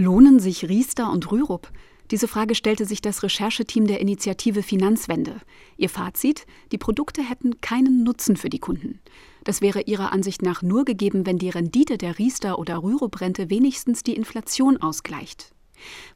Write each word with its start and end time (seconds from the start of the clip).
Lohnen 0.00 0.40
sich 0.40 0.66
Riester 0.66 1.12
und 1.12 1.30
Rürup? 1.30 1.70
Diese 2.10 2.26
Frage 2.26 2.54
stellte 2.54 2.86
sich 2.86 3.02
das 3.02 3.22
Rechercheteam 3.22 3.86
der 3.86 4.00
Initiative 4.00 4.62
Finanzwende. 4.62 5.42
Ihr 5.76 5.90
Fazit: 5.90 6.46
Die 6.72 6.78
Produkte 6.78 7.20
hätten 7.22 7.60
keinen 7.60 8.02
Nutzen 8.02 8.38
für 8.38 8.48
die 8.48 8.60
Kunden. 8.60 9.00
Das 9.44 9.60
wäre 9.60 9.82
ihrer 9.82 10.10
Ansicht 10.10 10.40
nach 10.40 10.62
nur 10.62 10.86
gegeben, 10.86 11.26
wenn 11.26 11.36
die 11.36 11.50
Rendite 11.50 11.98
der 11.98 12.18
Riester- 12.18 12.58
oder 12.58 12.82
Rürup-Rente 12.82 13.50
wenigstens 13.50 14.02
die 14.02 14.16
Inflation 14.16 14.78
ausgleicht. 14.78 15.52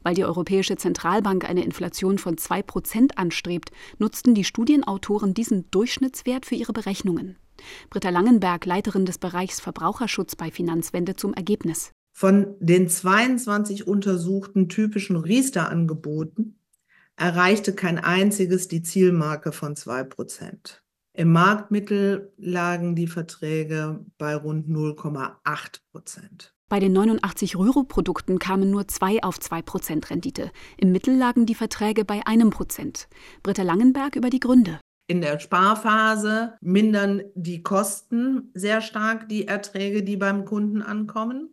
Weil 0.01 0.15
die 0.15 0.25
Europäische 0.25 0.77
Zentralbank 0.77 1.47
eine 1.47 1.63
Inflation 1.63 2.17
von 2.17 2.37
2% 2.37 3.17
anstrebt, 3.17 3.69
nutzten 3.99 4.33
die 4.33 4.45
Studienautoren 4.45 5.35
diesen 5.35 5.69
Durchschnittswert 5.69 6.47
für 6.47 6.55
ihre 6.55 6.73
Berechnungen. 6.73 7.37
Britta 7.91 8.09
Langenberg, 8.09 8.65
Leiterin 8.65 9.05
des 9.05 9.19
Bereichs 9.19 9.59
Verbraucherschutz 9.59 10.35
bei 10.35 10.49
Finanzwende, 10.49 11.15
zum 11.15 11.35
Ergebnis. 11.35 11.91
Von 12.17 12.55
den 12.61 12.87
22 12.87 13.87
untersuchten 13.87 14.69
typischen 14.69 15.17
Riester-Angeboten 15.17 16.57
erreichte 17.17 17.75
kein 17.75 17.99
einziges 17.99 18.69
die 18.69 18.81
Zielmarke 18.81 19.51
von 19.51 19.75
2%. 19.75 20.79
Im 21.11 21.33
Marktmittel 21.33 22.31
lagen 22.37 22.95
die 22.95 23.07
Verträge 23.07 24.05
bei 24.17 24.33
rund 24.33 24.69
0,8 24.69 25.81
Prozent. 25.91 26.53
Bei 26.69 26.79
den 26.79 26.93
89 26.93 27.57
Rüro-Produkten 27.57 28.39
kamen 28.39 28.71
nur 28.71 28.87
2 28.87 29.21
auf 29.21 29.37
2 29.37 29.61
Prozent 29.63 30.09
Rendite. 30.09 30.51
Im 30.77 30.93
Mittel 30.93 31.17
lagen 31.17 31.45
die 31.45 31.53
Verträge 31.53 32.05
bei 32.05 32.25
einem 32.25 32.49
Prozent. 32.49 33.09
Britta 33.43 33.63
Langenberg 33.63 34.15
über 34.15 34.29
die 34.29 34.39
Gründe. 34.39 34.79
In 35.07 35.19
der 35.19 35.37
Sparphase 35.39 36.53
mindern 36.61 37.23
die 37.35 37.61
Kosten 37.61 38.51
sehr 38.53 38.79
stark 38.79 39.27
die 39.27 39.49
Erträge, 39.49 40.01
die 40.01 40.15
beim 40.15 40.45
Kunden 40.45 40.81
ankommen. 40.81 41.49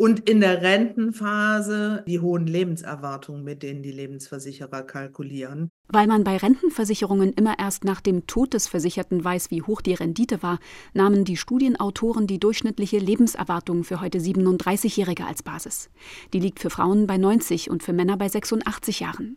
Und 0.00 0.30
in 0.30 0.40
der 0.40 0.62
Rentenphase 0.62 2.04
die 2.06 2.20
hohen 2.20 2.46
Lebenserwartungen, 2.46 3.42
mit 3.42 3.64
denen 3.64 3.82
die 3.82 3.90
Lebensversicherer 3.90 4.84
kalkulieren. 4.84 5.72
Weil 5.88 6.06
man 6.06 6.22
bei 6.22 6.36
Rentenversicherungen 6.36 7.32
immer 7.32 7.58
erst 7.58 7.82
nach 7.82 8.00
dem 8.00 8.28
Tod 8.28 8.54
des 8.54 8.68
Versicherten 8.68 9.24
weiß, 9.24 9.50
wie 9.50 9.62
hoch 9.62 9.80
die 9.80 9.94
Rendite 9.94 10.40
war, 10.40 10.60
nahmen 10.94 11.24
die 11.24 11.36
Studienautoren 11.36 12.28
die 12.28 12.38
durchschnittliche 12.38 12.98
Lebenserwartung 12.98 13.82
für 13.82 14.00
heute 14.00 14.18
37-Jährige 14.18 15.26
als 15.26 15.42
Basis. 15.42 15.90
Die 16.32 16.38
liegt 16.38 16.60
für 16.60 16.70
Frauen 16.70 17.08
bei 17.08 17.16
90 17.16 17.68
und 17.68 17.82
für 17.82 17.92
Männer 17.92 18.16
bei 18.16 18.28
86 18.28 19.00
Jahren. 19.00 19.36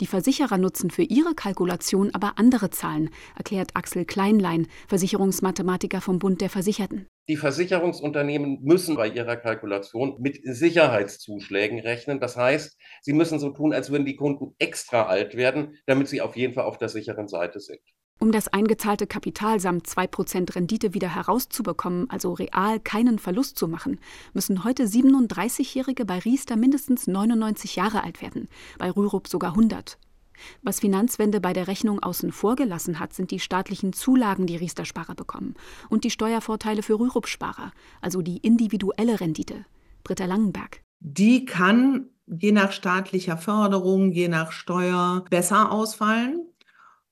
Die 0.00 0.06
Versicherer 0.06 0.58
nutzen 0.58 0.90
für 0.90 1.02
ihre 1.02 1.34
Kalkulation 1.34 2.10
aber 2.14 2.38
andere 2.38 2.70
Zahlen, 2.70 3.10
erklärt 3.36 3.70
Axel 3.74 4.04
Kleinlein, 4.04 4.66
Versicherungsmathematiker 4.88 6.00
vom 6.00 6.18
Bund 6.18 6.40
der 6.40 6.50
Versicherten. 6.50 7.06
Die 7.28 7.36
Versicherungsunternehmen 7.36 8.60
müssen 8.62 8.96
bei 8.96 9.08
ihrer 9.08 9.36
Kalkulation 9.36 10.16
mit 10.18 10.40
Sicherheitszuschlägen 10.42 11.78
rechnen. 11.78 12.18
Das 12.18 12.36
heißt, 12.36 12.76
sie 13.02 13.12
müssen 13.12 13.38
so 13.38 13.50
tun, 13.50 13.72
als 13.72 13.90
würden 13.90 14.06
die 14.06 14.16
Kunden 14.16 14.54
extra 14.58 15.04
alt 15.04 15.36
werden, 15.36 15.76
damit 15.86 16.08
sie 16.08 16.22
auf 16.22 16.36
jeden 16.36 16.54
Fall 16.54 16.64
auf 16.64 16.78
der 16.78 16.88
sicheren 16.88 17.28
Seite 17.28 17.60
sind. 17.60 17.80
Um 18.22 18.32
das 18.32 18.48
eingezahlte 18.48 19.06
Kapital 19.06 19.60
samt 19.60 19.86
2% 19.86 20.54
Rendite 20.54 20.92
wieder 20.92 21.08
herauszubekommen, 21.14 22.10
also 22.10 22.34
real 22.34 22.78
keinen 22.78 23.18
Verlust 23.18 23.56
zu 23.56 23.66
machen, 23.66 23.98
müssen 24.34 24.62
heute 24.62 24.84
37-Jährige 24.84 26.04
bei 26.04 26.18
Riester 26.18 26.56
mindestens 26.56 27.06
99 27.06 27.76
Jahre 27.76 28.04
alt 28.04 28.20
werden, 28.20 28.48
bei 28.78 28.90
Rürup 28.90 29.26
sogar 29.26 29.52
100. 29.52 29.96
Was 30.62 30.80
Finanzwende 30.80 31.40
bei 31.40 31.54
der 31.54 31.66
Rechnung 31.66 32.02
außen 32.02 32.30
vor 32.30 32.56
gelassen 32.56 33.00
hat, 33.00 33.14
sind 33.14 33.30
die 33.30 33.40
staatlichen 33.40 33.94
Zulagen, 33.94 34.46
die 34.46 34.56
Riester-Sparer 34.56 35.14
bekommen, 35.14 35.54
und 35.88 36.04
die 36.04 36.10
Steuervorteile 36.10 36.82
für 36.82 37.00
Rürup-Sparer, 37.00 37.72
also 38.02 38.20
die 38.20 38.36
individuelle 38.36 39.18
Rendite. 39.18 39.64
Britta 40.04 40.26
Langenberg. 40.26 40.82
Die 41.00 41.46
kann 41.46 42.10
je 42.26 42.52
nach 42.52 42.72
staatlicher 42.72 43.38
Förderung, 43.38 44.12
je 44.12 44.28
nach 44.28 44.52
Steuer 44.52 45.24
besser 45.30 45.72
ausfallen. 45.72 46.49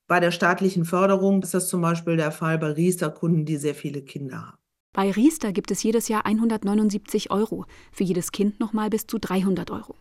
Bei 0.09 0.19
der 0.19 0.31
staatlichen 0.31 0.85
Förderung 0.85 1.43
ist 1.43 1.53
das 1.53 1.69
zum 1.69 1.81
Beispiel 1.81 2.17
der 2.17 2.31
Fall 2.31 2.57
bei 2.57 2.71
Riester-Kunden, 2.71 3.45
die 3.45 3.57
sehr 3.57 3.75
viele 3.75 4.01
Kinder 4.01 4.47
haben. 4.47 4.57
Bei 4.91 5.11
Riester 5.11 5.51
gibt 5.51 5.69
es 5.69 5.83
jedes 5.83 6.07
Jahr 6.07 6.25
179 6.25 7.29
Euro, 7.29 7.65
für 7.91 8.03
jedes 8.03 8.31
Kind 8.31 8.59
nochmal 8.59 8.89
bis 8.89 9.05
zu 9.05 9.19
300 9.19 9.69
Euro. 9.69 9.93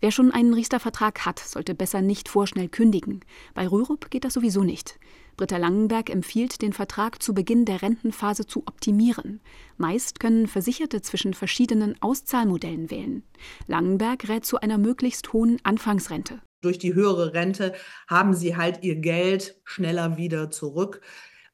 Wer 0.00 0.12
schon 0.12 0.32
einen 0.32 0.54
Riester-Vertrag 0.54 1.26
hat, 1.26 1.40
sollte 1.40 1.74
besser 1.74 2.00
nicht 2.00 2.30
vorschnell 2.30 2.70
kündigen. 2.70 3.20
Bei 3.52 3.68
Rürup 3.68 4.10
geht 4.10 4.24
das 4.24 4.32
sowieso 4.32 4.64
nicht. 4.64 4.98
Britta 5.36 5.58
Langenberg 5.58 6.08
empfiehlt, 6.08 6.62
den 6.62 6.72
Vertrag 6.72 7.22
zu 7.22 7.34
Beginn 7.34 7.66
der 7.66 7.82
Rentenphase 7.82 8.46
zu 8.46 8.60
optimieren. 8.60 9.42
Meist 9.76 10.20
können 10.20 10.46
Versicherte 10.46 11.02
zwischen 11.02 11.34
verschiedenen 11.34 12.00
Auszahlmodellen 12.00 12.90
wählen. 12.90 13.22
Langenberg 13.66 14.26
rät 14.26 14.46
zu 14.46 14.58
einer 14.58 14.78
möglichst 14.78 15.34
hohen 15.34 15.58
Anfangsrente 15.64 16.40
durch 16.60 16.78
die 16.78 16.94
höhere 16.94 17.34
Rente 17.34 17.74
haben 18.06 18.34
sie 18.34 18.56
halt 18.56 18.82
ihr 18.82 18.96
Geld 18.96 19.60
schneller 19.64 20.16
wieder 20.16 20.50
zurück. 20.50 21.00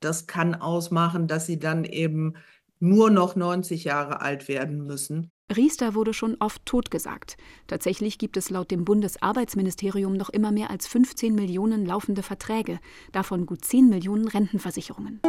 Das 0.00 0.26
kann 0.26 0.54
ausmachen, 0.54 1.26
dass 1.26 1.46
sie 1.46 1.58
dann 1.58 1.84
eben 1.84 2.34
nur 2.80 3.10
noch 3.10 3.36
90 3.36 3.84
Jahre 3.84 4.20
alt 4.20 4.48
werden 4.48 4.86
müssen. 4.86 5.30
Riester 5.54 5.94
wurde 5.94 6.14
schon 6.14 6.36
oft 6.40 6.64
totgesagt. 6.64 7.36
Tatsächlich 7.66 8.18
gibt 8.18 8.36
es 8.36 8.50
laut 8.50 8.70
dem 8.70 8.84
Bundesarbeitsministerium 8.84 10.14
noch 10.14 10.30
immer 10.30 10.52
mehr 10.52 10.70
als 10.70 10.86
15 10.86 11.34
Millionen 11.34 11.84
laufende 11.84 12.22
Verträge, 12.22 12.78
davon 13.12 13.44
gut 13.44 13.64
10 13.64 13.88
Millionen 13.88 14.26
Rentenversicherungen. 14.26 15.20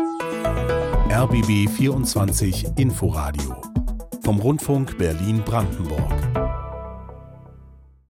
RBB 1.09 1.69
24 1.69 2.66
Inforadio 2.78 3.62
vom 4.24 4.40
Rundfunk 4.40 4.97
Berlin-Brandenburg. 4.97 6.44